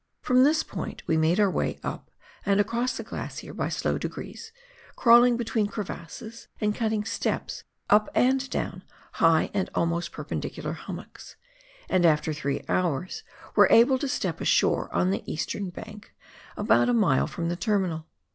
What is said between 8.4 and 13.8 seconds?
down high and almost perpendicular hummocks, and, after three hours, were